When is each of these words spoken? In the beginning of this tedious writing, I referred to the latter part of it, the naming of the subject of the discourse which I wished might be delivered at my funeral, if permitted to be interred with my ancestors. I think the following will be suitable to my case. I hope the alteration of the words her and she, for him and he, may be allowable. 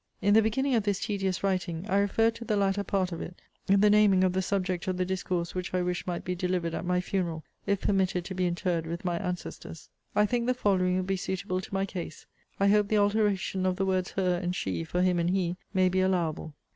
In 0.19 0.33
the 0.33 0.41
beginning 0.41 0.73
of 0.73 0.81
this 0.81 0.99
tedious 0.99 1.43
writing, 1.43 1.85
I 1.87 1.99
referred 1.99 2.33
to 2.33 2.43
the 2.43 2.57
latter 2.57 2.83
part 2.83 3.11
of 3.11 3.21
it, 3.21 3.39
the 3.67 3.87
naming 3.87 4.23
of 4.23 4.33
the 4.33 4.41
subject 4.41 4.87
of 4.87 4.97
the 4.97 5.05
discourse 5.05 5.53
which 5.53 5.75
I 5.75 5.83
wished 5.83 6.07
might 6.07 6.23
be 6.25 6.33
delivered 6.33 6.73
at 6.73 6.85
my 6.87 7.01
funeral, 7.01 7.43
if 7.67 7.81
permitted 7.81 8.25
to 8.25 8.33
be 8.33 8.47
interred 8.47 8.87
with 8.87 9.05
my 9.05 9.19
ancestors. 9.19 9.89
I 10.15 10.25
think 10.25 10.47
the 10.47 10.55
following 10.55 10.95
will 10.95 11.03
be 11.03 11.17
suitable 11.17 11.61
to 11.61 11.71
my 11.75 11.85
case. 11.85 12.25
I 12.59 12.69
hope 12.69 12.87
the 12.87 12.97
alteration 12.97 13.63
of 13.67 13.75
the 13.75 13.85
words 13.85 14.09
her 14.13 14.37
and 14.41 14.55
she, 14.55 14.83
for 14.83 15.03
him 15.03 15.19
and 15.19 15.29
he, 15.29 15.55
may 15.71 15.87
be 15.87 16.01
allowable. 16.01 16.55